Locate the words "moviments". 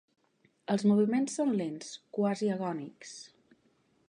0.91-1.37